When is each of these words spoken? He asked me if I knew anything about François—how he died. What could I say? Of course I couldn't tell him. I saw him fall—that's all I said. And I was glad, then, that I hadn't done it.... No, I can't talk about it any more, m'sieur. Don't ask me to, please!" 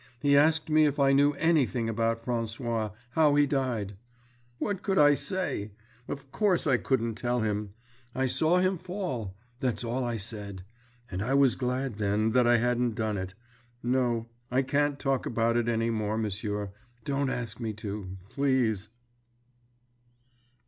He 0.19 0.35
asked 0.35 0.67
me 0.67 0.87
if 0.87 0.99
I 0.99 1.11
knew 1.11 1.33
anything 1.33 1.87
about 1.87 2.25
François—how 2.25 3.35
he 3.35 3.45
died. 3.45 3.95
What 4.57 4.81
could 4.81 4.97
I 4.97 5.13
say? 5.13 5.73
Of 6.07 6.31
course 6.31 6.65
I 6.65 6.77
couldn't 6.77 7.13
tell 7.13 7.41
him. 7.41 7.75
I 8.15 8.25
saw 8.25 8.57
him 8.57 8.79
fall—that's 8.79 9.83
all 9.83 10.03
I 10.03 10.17
said. 10.17 10.63
And 11.11 11.21
I 11.21 11.35
was 11.35 11.55
glad, 11.55 11.97
then, 11.99 12.31
that 12.31 12.47
I 12.47 12.57
hadn't 12.57 12.95
done 12.95 13.15
it.... 13.19 13.35
No, 13.83 14.25
I 14.49 14.63
can't 14.63 14.97
talk 14.97 15.27
about 15.27 15.55
it 15.55 15.69
any 15.69 15.91
more, 15.91 16.17
m'sieur. 16.17 16.71
Don't 17.05 17.29
ask 17.29 17.59
me 17.59 17.71
to, 17.73 18.17
please!" 18.31 18.89